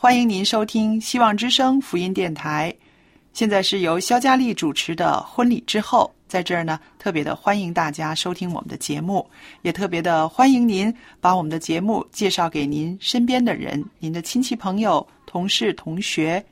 [0.00, 2.72] 欢迎您收听希望之声福音电台。
[3.32, 9.28] 现在是由肖佳丽主持的《婚礼之后》，在这儿呢，特别的欢迎大家收听我们的节目，
[9.62, 16.42] 也特别的欢迎您把我们的节目介绍给您身边的人、您的亲戚朋友、同事、同学，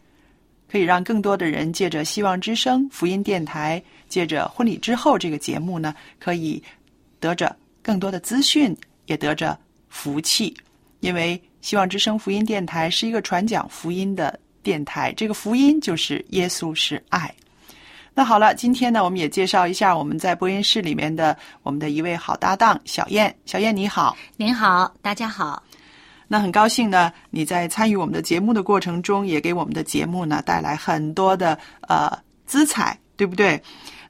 [0.68, 6.60] 可以让更多的人借着希望之声福音电台，借着《婚礼之后》这个节目呢，可以
[7.20, 9.56] 得着更多的资讯，也得着
[9.88, 10.52] 福气。
[11.00, 17.28] 因为希望之声福音电台是一个传讲福音的电台，这个福音就是耶稣是爱。
[18.14, 23.34] 那好了，今天呢，我们也介绍一下我们在播音室里面的我们的一位好搭档小燕。
[23.46, 25.60] 小燕你好，您好，大家好。
[26.28, 31.58] 那很高兴呢，你在参与我们的节目的过程中，也给我们的节目呢带来很多的
[31.88, 33.60] 呃资彩，对不对？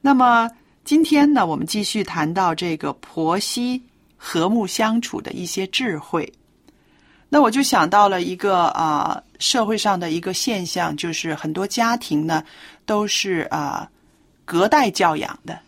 [0.02, 0.47] 那么
[0.84, 3.82] 今天呢，我们继续谈到这个婆媳
[4.14, 6.31] 和睦相处的一些智慧。
[7.28, 12.42] 那我就想到了一个啊、呃社会上的一个现象，就是很多家庭呢
[12.84, 13.88] 都是啊、呃
[14.44, 15.59] 隔代教养的，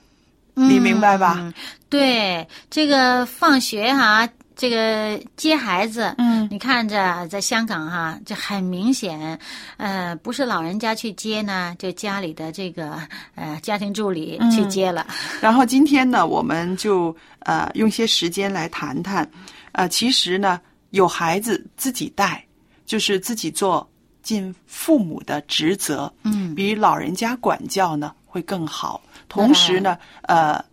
[0.54, 1.34] 你明白吧？
[1.38, 1.52] 嗯
[1.90, 9.36] 对，这个放学哈、这个接孩子，嗯，你看着在香港哈、这很明显，
[9.78, 13.00] 呃，不是老人家去接呢，就家里的这个
[13.34, 15.06] 呃家庭助理去接了。
[15.40, 19.28] 然后今天呢，我们就呃用些时间来谈谈，
[19.72, 20.60] 呃，其实呢，
[20.90, 22.44] 有孩子自己带，
[22.86, 23.88] 就是自己做
[24.22, 29.00] 尽父母的职责，嗯，比老人家管教呢会更好。
[29.28, 30.64] 同时呢，呃，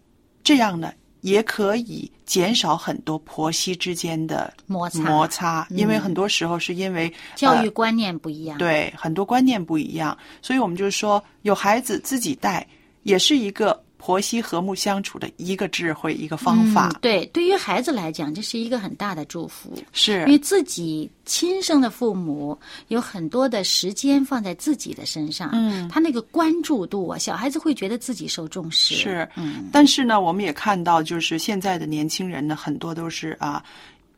[0.44, 8.58] 这样呢也可以减少很多婆媳之间的摩擦摩擦，因为嗯很多时候是因为呃教育观念不一样。
[8.58, 12.66] 对，很多观念不一样，所以我们就说，有孩子自己带，
[13.04, 16.92] 也是一个婆媳和睦相处的一个智慧，一个方法。
[16.94, 19.74] 嗯，对，对于孩子来讲，这是一个很大的祝福。
[19.94, 22.56] 是因为自己亲生的父母
[22.90, 28.94] 有很多的时间放在自己的身上，嗯他那个关注度啊，小孩子会觉得自己受重视。
[28.94, 33.64] 是，嗯，但是呢，我们也看到，就是现在的年轻人呢，很多都是啊，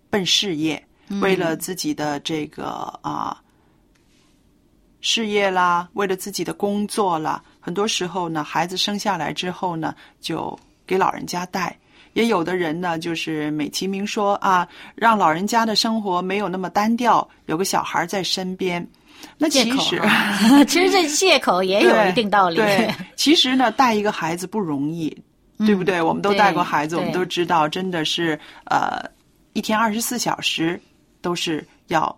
[0.09, 0.85] 奔事业，
[1.21, 2.65] 为了自己的这个
[3.01, 3.41] 啊
[5.01, 11.77] 事业啦，为了自己的工作啦，很多时候呢，孩子生下来之后呢，就给老人家带。
[12.13, 18.85] 也有的人呢，就是美其名说啊，让老人家的生活没有那么单调，有个小孩在身边。
[19.37, 22.55] 那其实，啊 其实这借口也有一定道理。
[22.55, 25.15] 对，其实呢，带一个孩子不容易，
[25.59, 26.01] 对不对？
[26.01, 29.03] 我们都带过孩子，我们都知道，真的是呃，
[29.53, 30.79] 一天二十四小时
[31.21, 32.15] 都是要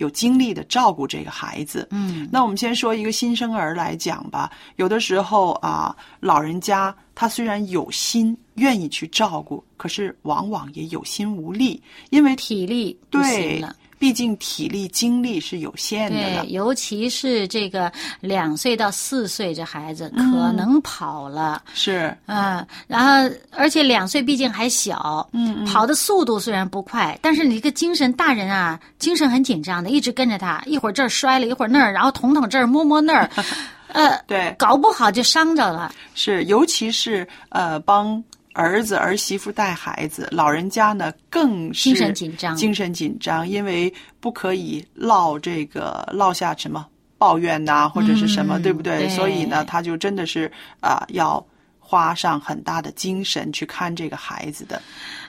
[0.00, 1.86] 有精力的照顾这个孩子。
[1.90, 16.50] 嗯，那我们先说一个新生儿来讲吧，有的时候啊，老人家他虽然有心愿意去照顾，可是往往也有心无力，因为体力对了。，毕竟体力精力是有限的对，。
[16.50, 21.62] 尤其是这个两岁到四岁这孩子，嗯可能跑了。
[21.74, 33.30] 是，嗯，然后而且两岁毕竟还小，嗯跑的速度虽然不快，但是你这个精神，大人啊，精神很紧张的，一直跟着他，一会儿这儿摔了，一会儿那儿，然后捅捅这儿，摸摸那儿，
[33.92, 35.92] 呃，对，搞不好就伤着了。
[36.14, 46.86] 是，尤其是呃，帮儿子儿媳妇带孩子，老人家呢更是精神紧张精神紧张，因为不可以落这个落下什么
[47.16, 49.06] 抱怨呐、或者是什么，嗯对不对？
[49.06, 50.50] 对所以呢，他就真的是
[50.80, 51.44] 啊、要
[51.78, 54.80] 花上很大的精神去看这个孩子的。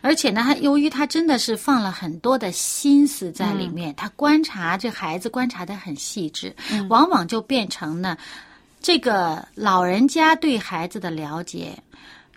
[0.02, 6.56] 而且呢，他由于他真的是放了很多的心思在里面，他观察这孩子观察的很细致，
[6.90, 8.18] 往往就变成呢，
[8.82, 11.78] 这个老人家对孩子的了解，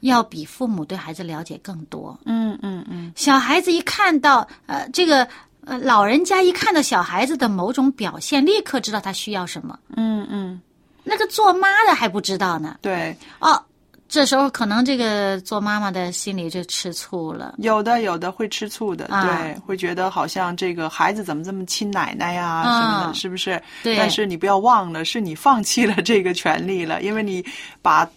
[0.08, 2.18] 要比父母对孩子了解更多。
[2.26, 5.26] 嗯嗯嗯，小孩子一看到呃这个
[5.64, 9.78] 呃老人家一看到小孩子的某种表现，立刻知道他需要什么。
[9.96, 10.60] 嗯嗯，
[11.02, 12.76] 那个做妈的还不知道呢。
[12.82, 13.60] 对，哦，
[14.06, 17.54] 这时候可能这个做妈妈的心里就吃醋了。
[17.58, 23.60] 有的有的会吃醋的，啊对，会觉得好像这个孩子怎么这么亲奶奶呀、啊什么的，是不是？
[23.82, 27.44] 对但是你不要忘了，是你放弃了这个权利了，因为你
[27.80, 28.08] 把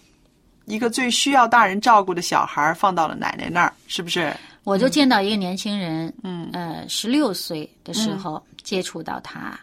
[0.68, 4.32] 一个最需要大人照顾的小孩放到了奶奶那儿，是不是？
[4.64, 9.58] 我就见到一个年轻人，嗯呃，十六岁的时候接触到他，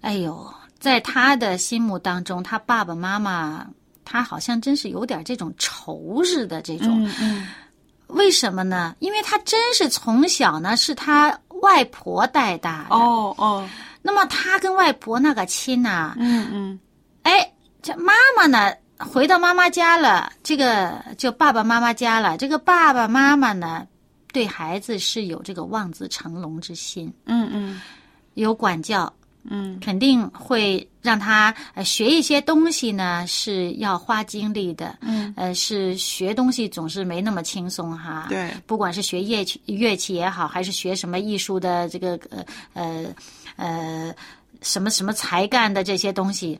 [0.00, 0.50] 哎呦，
[0.80, 3.66] 在他的心目当中，他爸爸妈妈，
[4.02, 7.04] 他好像真是有点这种仇似的这种。
[7.04, 7.48] 嗯嗯
[8.06, 8.94] 为什么呢？
[9.00, 13.68] 因为他真是从小呢是他外婆带大的，哦哦，
[14.00, 16.80] 那么他跟外婆那个亲呐、嗯嗯
[17.24, 22.36] 哎，这妈妈呢，回到妈妈家了，这个就爸爸妈妈家了。
[22.38, 23.86] 这个爸爸妈妈呢，
[24.32, 27.80] 对孩子是有这个望子成龙之心，嗯嗯
[28.34, 29.12] 有管教，
[29.44, 34.96] 嗯肯定会让他呃学一些东西呢，是要花精力的。
[35.00, 38.26] 嗯，呃，是学东西总是没那么轻松哈。
[38.28, 43.04] 对，不管是学乐器乐器也好，还是学什么艺术的这个呃呃
[43.56, 44.14] 呃
[44.62, 46.58] 什么什么才干的这些东西，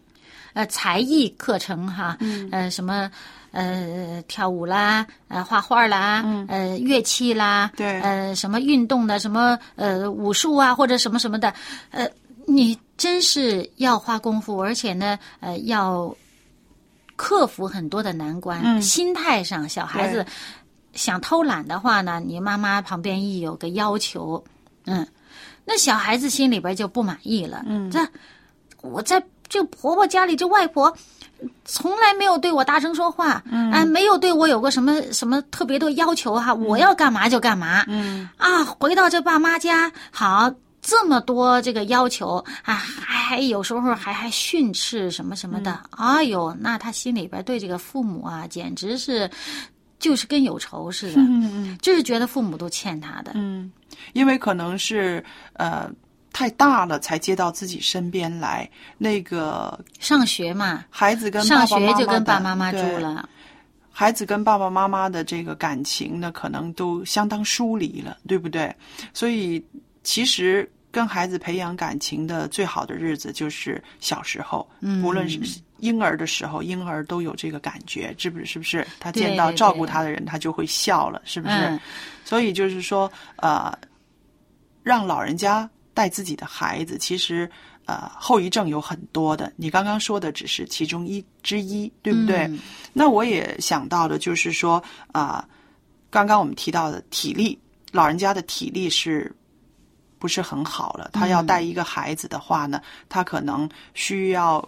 [0.57, 3.11] 呃才艺课程哈，嗯呃什么
[3.53, 11.53] 呃跳舞啦，呃画画啦，嗯呃乐器啦，对呃什么运动的，什么呃武术啊或者什么什么的，
[11.91, 12.09] 呃
[12.47, 16.17] 你真是要花功夫，而且呢呃要
[17.17, 20.25] 克服很多的难关，嗯心态上小孩子。
[20.95, 24.43] 想偷懒的话呢，你妈妈旁边一有个要求，
[24.87, 25.07] 嗯，
[25.67, 27.63] 那小孩子心里边就不满意了。
[27.67, 28.01] 嗯这
[28.81, 30.95] 我在这婆婆家里，这外婆
[31.65, 38.29] 从来没有对我大声说话，嗯，啊，没有对我有过什么什么特别的要求哈，我要干嘛就干嘛，嗯。
[38.37, 40.51] 啊，回到这爸妈家，好
[40.81, 49.29] 这么多这个要求啊，还还有时候还还训斥什么什么的，哎呦，那他心里边对这个父母啊，简直是
[49.99, 53.71] 就是跟有仇似的，嗯嗯就是觉得父母都欠他的，嗯，
[54.13, 55.91] 因为可能是呃
[56.37, 58.69] 太大了才接到自己身边来，
[58.99, 63.27] 那个上学嘛，孩子跟上爸爸妈妈学就跟的爸妈妈住了，
[63.91, 68.71] 孩子跟爸爸妈妈的这个感情呢，可能都相当疏离了，对不对？
[69.15, 69.65] 所以
[70.03, 75.41] 其实跟孩子培养感情的最好的日子就是小时候，嗯无论是
[75.79, 78.45] 婴儿的时候，婴儿都有这个感觉，是不是？
[78.45, 78.87] 是不是？
[79.01, 81.55] 他见到照顾他的人，他就会笑了，是不是？
[81.55, 81.81] 嗯
[82.27, 83.73] 所以就是说，呃，
[84.83, 85.67] 让老人家
[85.97, 87.51] 带自己的孩子，其实
[87.87, 89.51] 呃后遗症有很多的。
[89.57, 92.47] 你刚刚说的只是其中一之一，对不对？
[92.49, 92.61] 嗯
[92.93, 94.83] 那我也想到了，就是说
[95.13, 95.49] 啊、
[96.11, 97.59] 刚刚我们提到的体力，
[97.93, 99.35] 老人家的体力是。
[100.19, 104.67] 不是很好了，他要带一个孩子的话呢，他可能需要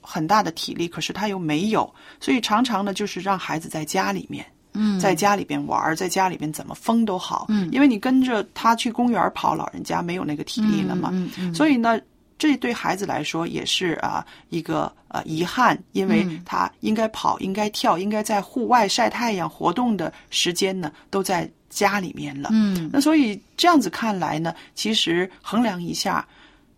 [0.00, 4.44] 很大的体力，可是他又没有，所以常常呢，就是让孩子在家里面，
[4.74, 12.00] 嗯，在家里边玩，在家里边怎么疯都好，嗯因为你跟着他去公园跑，老人家没有那个体力了嘛，嗯嗯嗯所以呢，
[12.38, 22.50] 这对孩子来说也是啊、一个呃遗憾，因为嗯他应该跑，应该跳，应该在户外晒太阳活动的时间呢，都在家里面了。
[22.52, 26.26] 嗯那所以这样子看来呢，其实衡量一下，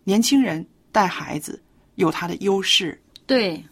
[0.03, 1.61] 年轻人带孩子
[1.95, 2.99] 有他的优势。
[3.27, 3.63] 对。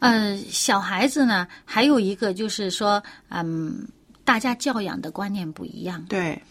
[0.00, 3.86] 呃，小孩子呢，还有一个就是说，嗯，
[4.24, 6.04] 大家教养的观念不一样。
[6.08, 6.42] 对，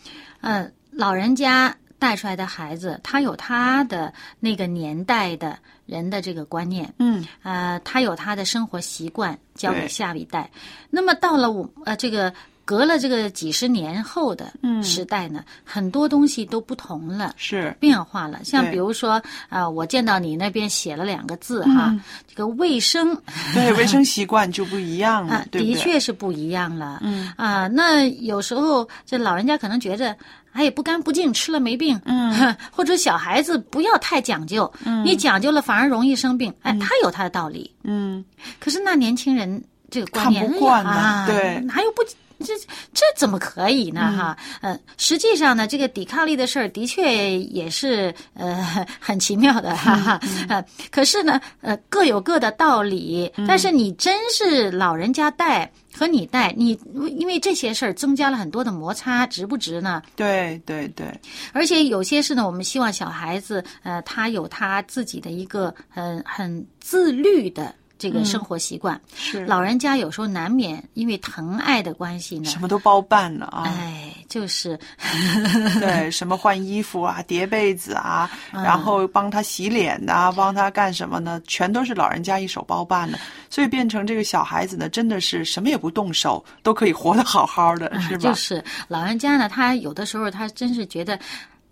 [0.41, 10.49] 呃，老人家带出来的孩子，他有他的那个年代的人的这个观念，嗯，呃，他有他的生活习惯交给下一代。
[10.89, 12.33] 那么到了我呃这个
[12.69, 17.33] 隔了这个几十年后的嗯时代呢，很多东西都不同了。
[17.35, 23.19] 是，变化了，像比如说，啊、我见到你那边写了两个字哈，嗯这个卫生
[23.55, 25.73] 对，卫生习惯就不一样了，啊，对不对？
[25.73, 26.99] 的确是不一样了。
[27.01, 30.15] 嗯啊，那有时候这老人家可能觉得，
[30.51, 31.99] 哎，不干不净，吃了没病。
[32.05, 34.71] 嗯， 或者小孩子不要太讲究，
[35.03, 36.53] 你讲究了反而容易生病。
[36.61, 37.73] 哎，他有他的道理。
[37.83, 38.23] 嗯，
[38.59, 39.59] 可是那年轻人
[39.89, 42.03] 这个观念惯的啊，对哪有不
[42.39, 42.53] 这
[42.93, 44.01] 这怎么可以呢？
[44.17, 50.19] 哈，呃，实际上呢，这个抵抗力的事儿的确也是呃很奇妙的，哈哈。
[50.47, 53.31] 呃，可是呢，呃，各有各的道理。
[53.47, 56.79] 但是你真是老人家带和你带，你
[57.17, 60.01] 因为这些事儿增加了很多的摩擦，值不值呢？
[60.15, 61.07] 对对对，
[61.51, 68.99] 而且有些事呢，我们希望小孩子，呃，他有他自己的一个很很自律的这个生活习惯。
[69.15, 73.63] 是老人家有时候难免因为疼爱的关系呢什，么都包办了啊。
[73.67, 74.79] 哎，就是
[75.79, 81.39] 对，什么换衣服啊、叠被子啊，嗯然后帮他洗脸呐、帮他干什么呢？
[81.45, 88.19] 全都是老人家一手包办的，所以变成这个小孩子呢，真的是什么也不动手，都可以活得好好的，是吧？
[88.19, 91.19] 就是老人家呢，他有的时候他真是觉得。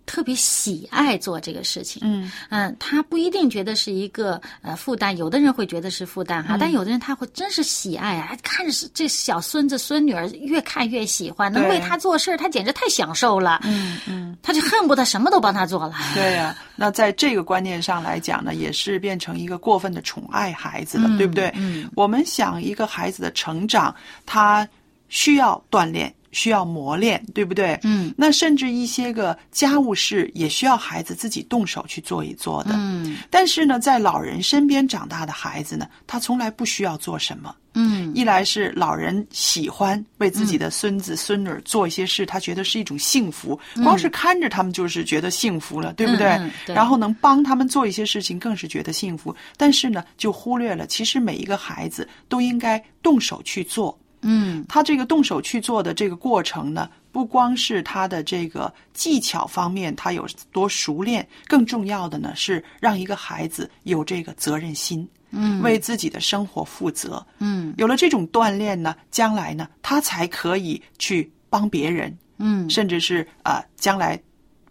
[0.08, 2.32] 特别喜爱做这个事情，嗯。
[2.48, 6.58] 嗯，他不一定觉得是一个呃负担，有的人会觉得是负担哈，嗯。
[6.58, 15.94] 但有的人他会真是喜爱啊，看着是这小孙子孙女儿越看越喜欢，能为他做事儿，他简直太享受了，嗯嗯，他就恨不得什么都帮他做了。
[16.14, 21.52] 对呀、那在这个观念上来讲呢，也是变成一个过分的宠爱孩子了，嗯对不对？
[21.54, 24.66] 嗯，我们想一个孩子的成长，他
[25.10, 27.76] 需要锻炼，需要磨练，对不对？
[27.82, 32.70] 嗯，那甚至一些个家务事也需要孩子自己动手去做一做的。
[32.74, 37.52] 嗯但是呢，在老人身边长大的孩子呢，他从来不需要做什么。
[37.74, 46.28] 嗯一来是老人喜欢为自己的孙子孙女做一些事，他觉得是一种幸福，光是看着他们就是觉得幸福了，对不对？
[46.28, 49.34] 嗯嗯对然后能帮他们做一些事情，更是觉得幸福。
[49.56, 53.96] 但是呢，就忽略了其实每一个孩子都应该动手去做。
[54.22, 54.64] 嗯。
[54.68, 65.62] 他这个动手去做的这个过程呢，不光是他的这个技巧方面他有多熟练，更重要的呢是让一个孩子有这个责任心，嗯。
[65.62, 67.24] 为自己的生活负责。
[67.38, 67.74] 嗯。
[67.78, 72.68] 有了这种锻炼呢，将来呢，他才可以去帮别人，嗯。
[72.68, 74.20] 甚至是呃，将来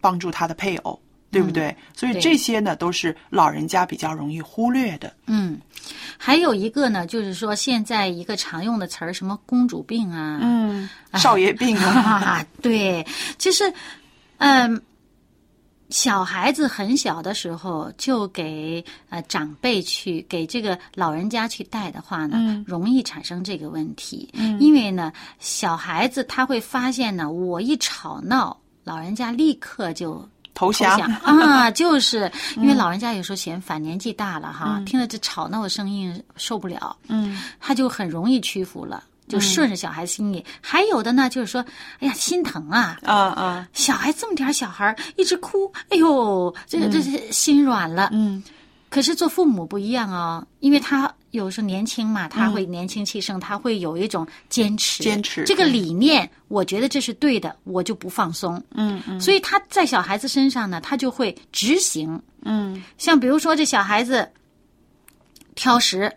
[0.00, 1.76] 帮助他的配偶，对不对？
[1.94, 5.12] 所以这些呢，都是老人家比较容易忽略的。
[5.26, 5.60] 嗯，
[6.16, 11.90] 还有一个呢，就是说现在一个常用的词儿，什么公主病啊，嗯，少爷病啊，
[12.40, 13.06] 啊，对，
[13.38, 13.72] 其实，
[14.38, 14.82] 嗯。
[15.90, 24.28] 小孩子很小的时候就给呃长辈去给这个老人家去带的话呢，嗯容易产生这个问题。
[24.34, 28.54] 嗯，因为呢，小孩子他会发现呢，我一吵闹，
[28.84, 31.00] 老人家立刻就投投降。
[31.22, 40.44] 啊，就是因为老人家有时候嫌烦，年纪大了哈，听了这吵闹的声音受不了，嗯他就很容易屈服了，就顺着小孩心里。
[40.60, 41.64] 还有的呢，就是说，
[42.00, 42.98] 哎呀，心疼啊。
[43.04, 48.08] 啊啊，小孩这么点小孩一直哭，哎呦，这个这是心软了。
[48.12, 48.42] 嗯
[48.90, 55.02] 可是做父母不一样哦，因为他有时候年轻嘛，他会年轻气盛，他会有一种坚持。
[55.02, 58.62] 坚持这个理念，我觉得这是对的，我就不放松。
[58.74, 62.20] 嗯嗯所以他在小孩子身上呢，他就会执行。
[62.42, 64.30] 嗯像比如说这小孩子
[65.54, 66.10] 挑食，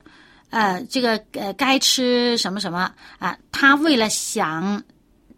[0.50, 4.82] 呃，这个呃该吃什么什么啊，他为了想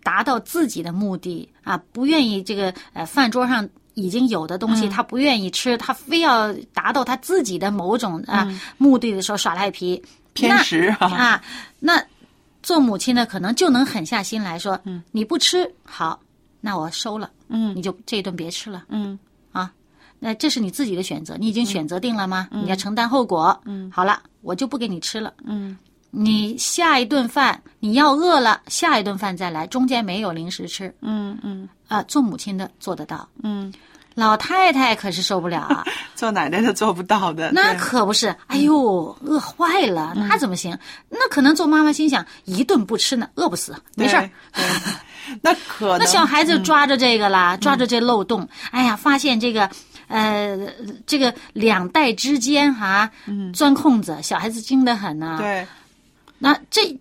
[0.04, 8.48] 达到自己的目的啊，不愿意这个呃饭桌上已经有的东西，他不愿意吃，他非要达到他自己的某种啊、
[8.78, 10.02] 目的的时候耍赖皮，
[10.34, 11.44] 偏食那啊啊，
[11.80, 12.04] 那
[12.62, 16.20] 做母亲的可能就能狠下心来说，嗯，你不吃好，
[16.62, 17.76] 那我收了，嗯。
[17.76, 18.86] 你就这一顿别吃了。
[18.90, 19.18] 嗯。
[19.52, 19.72] 啊
[20.20, 22.48] 那这是你自己的选择，你已经选择定了吗？
[22.52, 23.60] 你要承担后果。
[23.66, 25.34] 嗯，好了，我就不给你吃了。
[25.44, 25.78] 嗯
[26.16, 30.94] 你下一顿饭你要饿了，下一顿饭再来，中间没有零食吃。
[31.02, 31.68] 嗯嗯。
[31.88, 33.72] 啊、做母亲的做得到，嗯，
[34.16, 35.84] 老太太可是受不了啊。
[36.16, 37.52] 做奶奶的做不到的。
[37.52, 40.76] 那可不是，哎呦，饿坏了，那怎么行？
[41.10, 44.30] 那可能做妈妈心想，一顿不吃呢，饿不死，没事儿。
[45.42, 49.70] 那可能 那小孩子抓着这个啦，抓着这漏洞，哎呀，发现这个，
[50.08, 50.58] 呃，
[51.06, 53.08] 这个两代之间哈、
[53.54, 55.68] 钻空子，小孩子精得很呐、对
[56.44, 56.96] 那这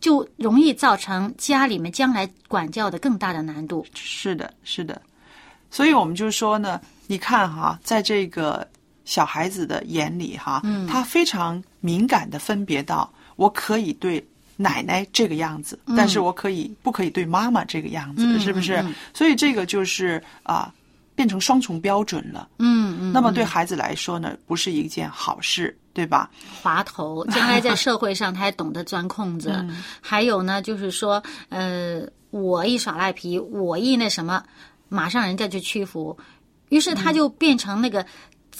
[0.00, 3.84] 就容易造成家里面将来管教的更大的难度。
[3.94, 5.00] 是的，是的，
[5.70, 8.66] 所以我们就说呢，你看哈，在这个
[9.04, 14.26] 小孩子的眼里哈，嗯他非常敏感的分别到，我可以对
[14.56, 18.82] 奶奶这个样子，但是我可以不可以对妈妈这个样子，嗯是不是？
[19.12, 20.72] 所以这个就是啊。
[21.18, 26.30] 变成双重标准了，嗯嗯，那么对孩子来说呢，不是一件好事，对吧？
[26.62, 29.50] 滑头，将来在社会上他还懂得钻空子。
[29.52, 34.40] 嗯 还有呢，就是说，呃，我一耍赖皮，我一那什么，
[34.88, 36.16] 马上人家就屈服，
[36.68, 38.06] 于是他就变成那个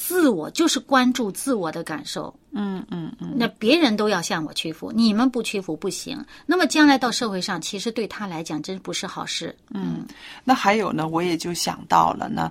[0.00, 2.32] 自我就是关注自我的感受。
[2.52, 6.24] 嗯嗯嗯，那别人都要向我屈服，你们不屈服不行。
[6.46, 9.54] 那么将来到社会上，其实对他来讲真不是好事。
[9.74, 10.06] 嗯
[10.44, 12.50] 那还有呢，我也就想到了呢，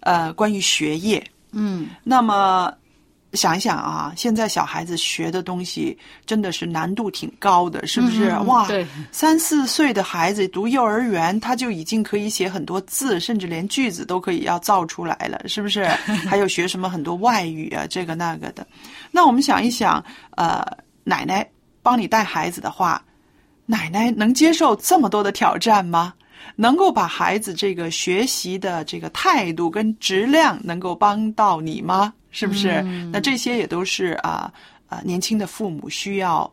[0.00, 2.70] 呃，关于学业，嗯，那么
[3.34, 8.30] 想一想啊，现在小孩子学的东西真的是难度挺高的，是不是？
[8.30, 8.66] 嗯哇，
[9.12, 15.84] 三四岁的孩子读幼儿园，他就已经可以写很多字，甚至连句子都可以要造出来了，是不是？
[16.28, 18.66] 还有学什么很多外语啊，这个那个的。
[19.10, 20.02] 那我们想一想，
[20.36, 20.64] 呃，
[21.02, 21.46] 奶奶
[21.82, 23.02] 帮你带孩子的话，
[23.66, 26.14] 奶奶能接受这么多的挑战吗？
[26.56, 32.12] 能够把孩子这个学习的这个态度跟质量能够帮到你吗？
[32.34, 32.82] 是不是？
[33.12, 34.52] 那这些也都是啊
[34.88, 36.52] 啊、年轻的父母需要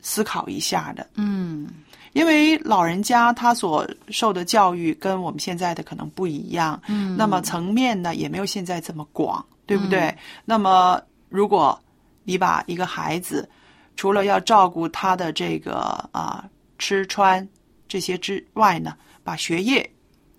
[0.00, 1.06] 思考一下的。
[1.16, 1.68] 嗯
[2.12, 10.12] 因为老人家他所受的教育跟我们现在的可能不一样，嗯，那么层面呢也没有现在这么广，对不对？
[10.44, 11.80] 那么如果
[12.24, 13.48] 你把一个孩子
[13.94, 16.44] 除了要照顾他的这个啊、
[16.78, 17.46] 吃穿
[17.86, 19.88] 这些之外呢，把学业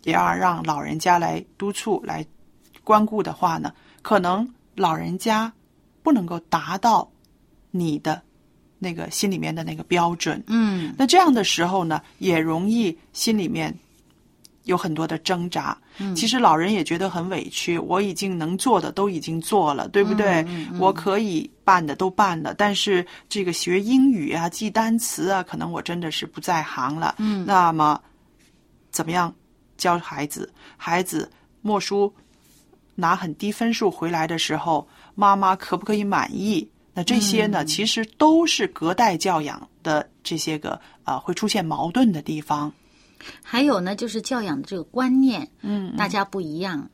[0.03, 2.25] 也要让老人家来督促来
[2.83, 5.51] 关顾的话呢，可能老人家
[6.03, 7.09] 不能够达到
[7.71, 8.21] 你的
[8.79, 13.73] 那个心里面的那个标准，嗯那这样的时候呢，也容易心里面
[14.63, 15.77] 有很多的挣扎。
[16.15, 20.43] 其实老人也觉得很委屈，我已经能做的都已经做了，对不对？
[20.79, 27.13] 我可以办的都办了，但是这个学英语啊、记单词啊，可能我真的是不在行了。
[27.19, 28.01] 嗯，那么
[28.89, 29.31] 怎么样
[29.77, 30.51] 教孩子？
[30.75, 31.29] 孩子
[31.61, 32.11] 默书
[33.01, 36.69] 拿很低分数回来的时候，妈妈可不可以满意？
[36.93, 42.71] 那这些呢，其实都是隔代教养的这些个呃会出现矛盾的地方。
[43.43, 46.89] 还有呢，就是教养的这个观念，嗯，大家不一样。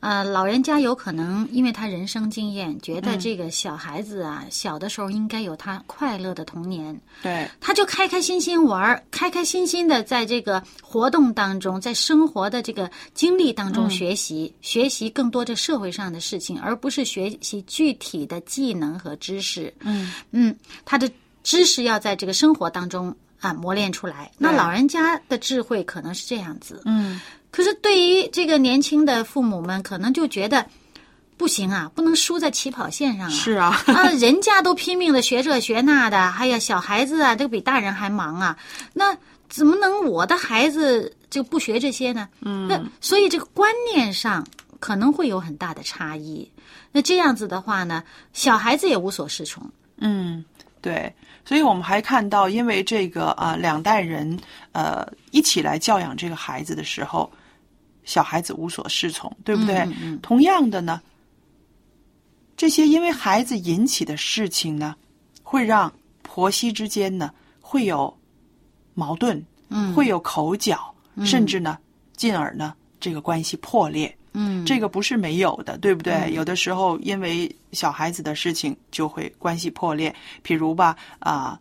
[0.00, 19.72] 呃，老人家有可能因为他人生经验，觉得这个小孩子啊，小的时候应该有他快乐的童年，对，他就开开心心玩儿，开开心心的在这个活动当中，在生活的这个经历当中学习，学习更多这社会上的事情，而不是学习具体的技能和知识。
[19.80, 20.12] 嗯。
[20.30, 21.10] 嗯，他的
[21.42, 24.30] 知识要在这个生活当中啊磨练出来。
[24.38, 30.66] 那老人家的智慧可能是这样子，嗯可是对于这个年轻的父母们，可能就觉得
[31.36, 33.30] 不行啊，不能输在起跑线上啊。
[33.30, 38.58] 是啊， 啊，人家都拼命的学这学那的，哎呀小孩子啊，这个比大人还忙啊，
[38.92, 39.16] 那
[39.48, 42.28] 怎么能我的孩子就不学这些呢？
[42.42, 44.46] 嗯，那所以这个观念上
[44.78, 46.50] 可能会有很大的差异。
[46.92, 49.70] 那这样子的话呢，小孩子也无所适从。
[49.96, 50.44] 嗯，
[50.80, 51.14] 对。
[51.48, 54.38] 所以我们还看到，因为这个啊、两代人
[54.72, 57.32] 呃一起来教养这个孩子的时候，
[58.04, 59.88] 小孩子无所适从，对不对？
[60.20, 61.00] 同样的呢，
[62.54, 64.94] 这些因为孩子引起的事情呢，
[65.42, 67.32] 会让婆媳之间呢
[67.62, 68.14] 会有
[68.92, 71.78] 矛盾，嗯，会有口角，甚至呢，
[72.14, 74.14] 进而呢这个关系破裂。
[74.40, 76.32] 嗯，这个不是没有的，对不对？
[76.32, 80.14] 有的时候因为小孩子的事情就会关系破裂，
[80.46, 81.58] 譬如吧，啊、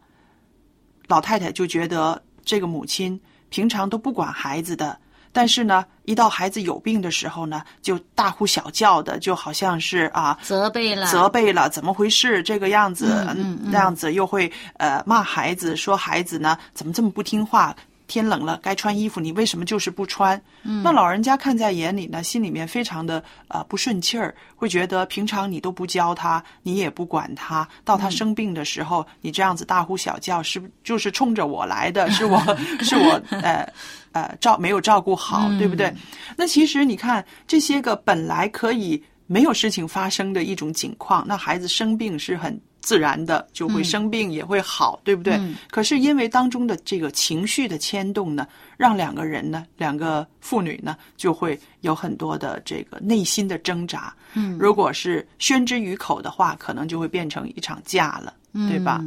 [1.08, 4.98] 老太太就觉得这个母亲平常都不管孩子的，
[5.32, 10.38] 但是呢，一到孩子有病的时候呢，就大呼小叫的，就好像是啊。
[10.44, 12.44] 责备了，责备了，怎么回事？
[12.44, 17.76] 这个样子，嗯嗯那样子又会呃骂孩子，说孩子呢怎么这么不听话？
[18.08, 20.42] 天冷了该穿衣服，你为什么就是不穿？
[20.64, 32.10] 嗯，那老人家看在眼里呢，心里面非常的呃不顺气儿，会觉得平常你都不教他，你也不管他，到他生病的时候，你这样子大呼小叫，是不就是冲着我来的？
[32.12, 32.40] 是我
[32.82, 33.68] 是我呃
[34.14, 35.94] 呃照没有照顾好，对不对？
[36.36, 45.40] 那其实你看这些个本来可以没有事情发生的一种情况，那孩子生病是很自然的，就会生病也会好，对不对？
[45.70, 54.14] 可是因为当中的这个情绪的牵动呢，让两个人呢，两个妇女呢，就会有很多的这个内心的挣扎。
[54.34, 58.34] 嗯，如果是宣之于口的话，可能就会变成一场架了，
[58.70, 59.04] 对吧？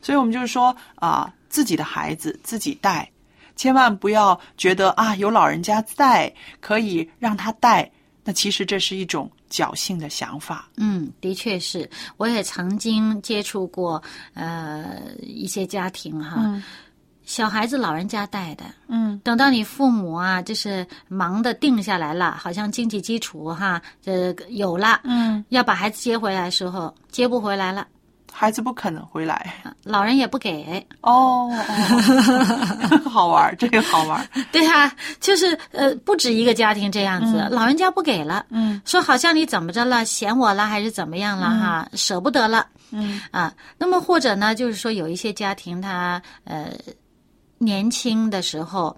[0.00, 3.10] 所以我们就是说啊、自己的孩子自己带，
[3.56, 7.90] 千万不要觉得啊有老人家在可以让他带，
[8.22, 10.68] 那其实这是一种侥幸的想法。
[10.76, 14.02] 嗯，的确是，我也曾经接触过
[14.34, 16.62] 呃一些家庭哈，
[17.24, 27.86] 小孩子老人家带的，嗯，等到你父母啊，就是忙的定下来了，好像经济基础哈，这有了，嗯，要把孩子接回来的时候，接不回来了。
[28.36, 29.54] 孩子不肯回来。
[29.84, 30.84] 老人也不给。
[31.02, 34.26] 哦，哦 好玩儿，这个好玩儿。
[34.50, 43.52] 对啊，就是呃，不止一个家庭这样子，老人家不给了，嗯，说好像你怎么着了，嫌我了还是怎么样了哈，舍不得了，嗯啊。
[43.78, 46.72] 那么或者呢，就是说有一些家庭他呃
[47.64, 48.96] 年轻的时候。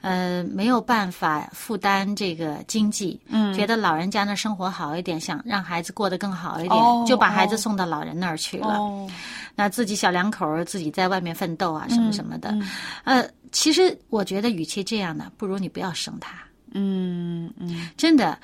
[0.00, 8.78] 呃，没有办法负担这个经济，嗯觉得老人家那生活好一点，想让孩子过得更好一点，哦就把孩子送到老人那儿去了。
[8.78, 9.10] 哦，
[9.56, 12.50] 那自己小两口儿自己在外面奋斗啊，什么什么的。
[12.50, 12.70] 嗯
[13.02, 16.38] 呃，其实我觉得，与其这样呢，不如你不要生他。
[16.70, 18.38] 嗯嗯，真的，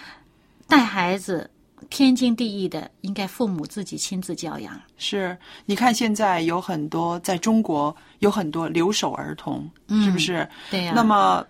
[0.66, 1.48] 带孩子
[1.90, 4.80] 天经地义的，应该父母自己亲自教养。
[4.96, 5.36] 是。
[5.66, 9.70] 你看现在有很多在中国有很多留守儿童，
[10.02, 10.48] 是不是？
[10.70, 11.44] 对呀、那么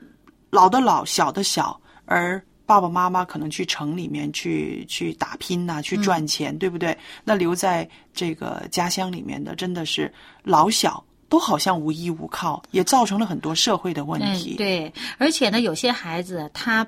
[0.50, 6.96] 老的老，小的小，而爸爸妈妈可能去城里面去去打拼呐、去赚钱，对不对？
[7.24, 14.54] 那留在这个家乡里面的，真的是老小都好像无依无靠，也造成了很多社会的问题。
[14.54, 16.86] 嗯，对，而且呢，有些孩子他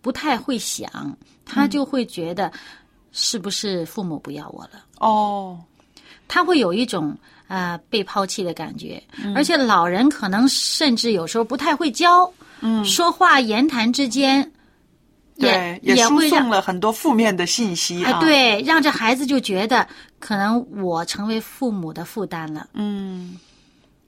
[0.00, 2.50] 不太会想，他就会觉得
[3.12, 5.58] 是不是父母不要我了，哦，
[6.26, 9.36] 他会有一种呃被抛弃的感觉，嗯。
[9.36, 14.50] 而且老人可能甚至有时候不太会教，嗯，说话言谈之间
[15.36, 19.86] 也，也输会送了很多负面的信息哎啊。，对，让这孩子就觉得
[20.18, 22.68] 可能我成为父母的负担了。
[22.72, 23.38] 嗯。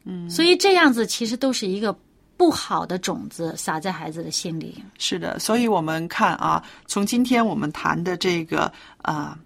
[0.05, 0.29] 嗯。
[0.31, 1.95] 所以这样子其实都是一个
[2.37, 4.83] 不好的种子撒在孩子的心里。
[4.99, 9.38] 是的，所以我们看啊，从今天我们谈的这个啊、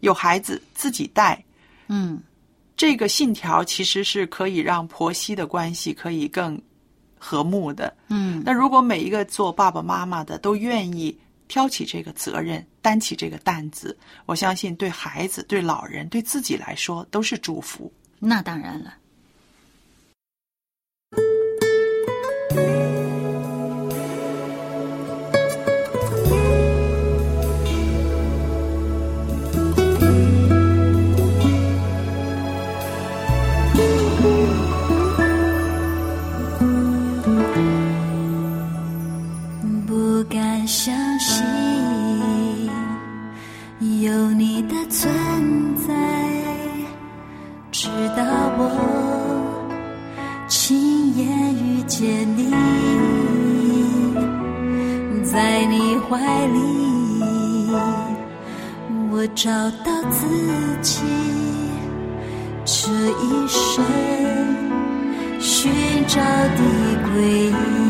[0.00, 1.42] 有孩子自己带
[1.88, 2.20] 嗯，
[2.76, 6.60] 这个信条，其实是可以让婆媳的关系可以更
[7.18, 7.94] 和睦的。
[8.08, 11.16] 嗯，那如果每一个做爸爸妈妈的都愿意
[11.48, 13.96] 挑起这个责任，担起这个担子，
[14.26, 17.90] 我相信对孩子、对老人、对自己来说都是祝福。
[18.18, 18.94] 那当然了。
[66.14, 67.83] 寻找的归依。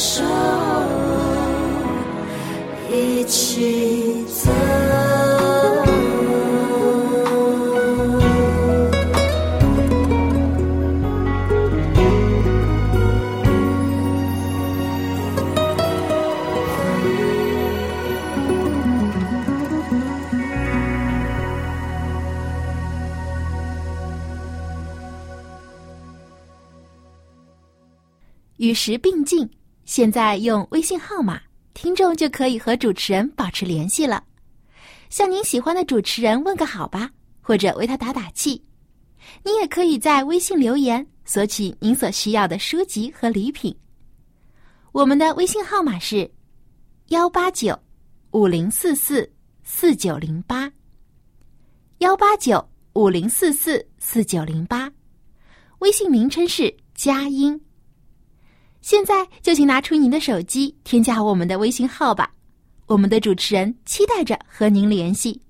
[0.00, 0.24] 手
[2.90, 4.50] 一起走
[28.56, 29.48] 与时并进
[29.90, 31.42] 现在用微信号码，
[31.74, 34.22] 听众就可以和主持人保持联系了。
[35.08, 38.62] 向您喜欢的主持人问个好吧，或者为他打打气。
[39.42, 43.76] 您也可以在微信留言索取您所需要的书籍和礼品。
[44.92, 46.30] 我们的微信号码是
[47.08, 47.76] 幺八九
[48.30, 49.28] 五零四四
[49.64, 50.72] 四九零八
[51.98, 54.88] 幺八九五零四四四九零八，
[55.80, 57.60] 微信名称是佳音。
[58.80, 62.30] 现在就请拿出您的手机，添加我们的微信号吧。
[62.86, 65.40] 我们的主持人期待着和您联系。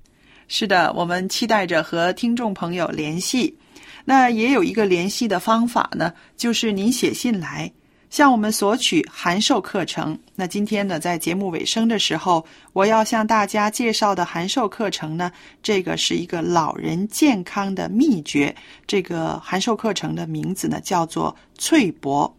[0.48, 3.56] 是的，我们期待着和听众朋友联系。
[4.04, 7.72] 那也有一个联系的方法呢，就是您写信来
[8.08, 10.18] 向我们索取函授课程。
[10.34, 15.30] 那今天呢，在节目尾声的时候，我要向大家介绍的函授课程呢，
[15.62, 18.54] 这个是一个老人健康的秘诀。
[18.86, 22.34] 这个函授课程的名字呢，叫做“脆薄”，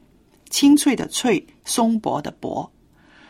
[0.52, 2.72] 清脆的脆，松薄的薄。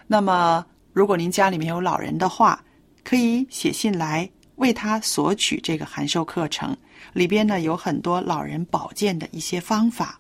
[0.08, 2.62] 那么，如果您家里面有老人的话，
[3.06, 6.76] 可以写信来为他索取这个函授课程。
[7.14, 10.20] 里边呢有很多老人保健的一些方法，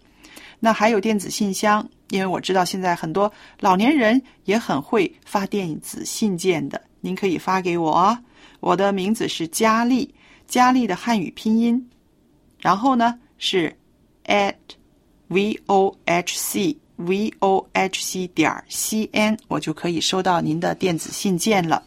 [0.59, 8.21] 那还有电子信箱，因为我知道现在很多老年人也很会发电子信件的，您可以发给我啊。
[8.59, 10.13] 我的名字是佳丽，
[10.47, 11.89] 佳丽的汉语拼音，
[12.59, 13.75] 然后呢是
[14.25, 14.55] at
[15.27, 21.83] v o h c v o h c 点 c n，我就可以收到您的电子信件了。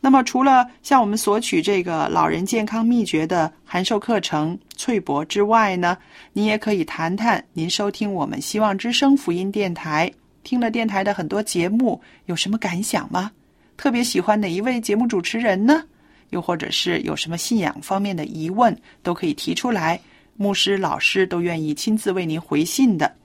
[0.00, 5.98] 那么，除了向我们索取这个老人健康秘诀的函授课程《翠博》之外呢，
[6.32, 10.10] 您也可以谈谈您收听我们希望之声福音电台，
[10.42, 13.30] 听了电台的很多节目有什么感想吗？
[13.76, 15.84] 特别喜欢哪一位节目主持人呢？
[16.30, 20.00] 又或者是有什么信仰方面的疑问，都可以提出来，
[20.36, 23.16] 牧师、老师都愿意亲自为您回信的。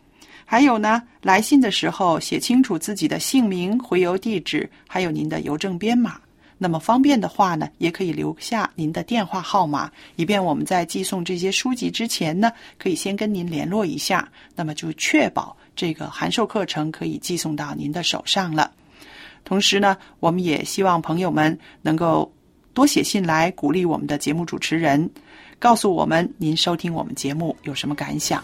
[0.46, 6.18] 还有呢，来信的时候写清楚自己的姓名、回邮地址，还有您的邮政编码。
[6.58, 14.30] 那么方便的话呢，也可以留下您的电话号码，以便我们在寄送这些书籍之前呢，可以先跟您联络一下。
[14.56, 18.72] 那么就确保这个函授课程可以寄送到您的手上了。
[19.44, 22.32] 同时呢，我们也希望朋友们能够
[22.74, 25.10] 多写信来鼓励我们的节目主持人，
[25.60, 28.42] 告诉我们您收听我们节目有什么感想。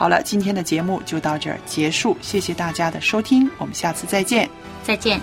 [0.00, 4.48] 好了，今天的节目就到这儿结束，谢谢大家的收听，我们下次再见，
[4.82, 5.20] 再见。